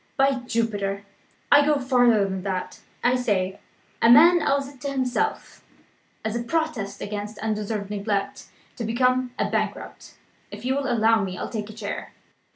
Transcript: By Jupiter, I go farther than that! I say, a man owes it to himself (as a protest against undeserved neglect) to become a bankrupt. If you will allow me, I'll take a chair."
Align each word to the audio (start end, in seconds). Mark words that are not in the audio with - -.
By 0.17 0.39
Jupiter, 0.47 1.05
I 1.51 1.63
go 1.63 1.77
farther 1.77 2.23
than 2.23 2.41
that! 2.41 2.79
I 3.03 3.15
say, 3.15 3.59
a 4.01 4.09
man 4.09 4.41
owes 4.41 4.67
it 4.67 4.81
to 4.81 4.89
himself 4.89 5.63
(as 6.25 6.35
a 6.35 6.41
protest 6.41 7.03
against 7.03 7.37
undeserved 7.37 7.91
neglect) 7.91 8.47
to 8.77 8.83
become 8.83 9.29
a 9.37 9.47
bankrupt. 9.47 10.15
If 10.49 10.65
you 10.65 10.73
will 10.73 10.91
allow 10.91 11.23
me, 11.23 11.37
I'll 11.37 11.49
take 11.49 11.69
a 11.69 11.73
chair." 11.73 12.13